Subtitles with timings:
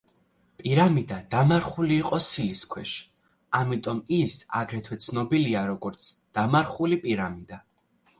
[0.59, 2.93] პირამიდა დამარხული იყო სილის ქვეშ,
[3.59, 7.61] ამიტომ ის აგრეთვე ცნობილია როგორც „დამარხული პირამიდა“.